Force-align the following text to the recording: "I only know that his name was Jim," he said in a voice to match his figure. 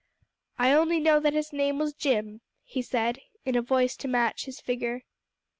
"I 0.57 0.73
only 0.73 0.99
know 0.99 1.19
that 1.19 1.33
his 1.35 1.53
name 1.53 1.77
was 1.77 1.93
Jim," 1.93 2.41
he 2.63 2.81
said 2.81 3.19
in 3.45 3.55
a 3.55 3.61
voice 3.61 3.95
to 3.97 4.07
match 4.07 4.45
his 4.45 4.59
figure. 4.59 5.03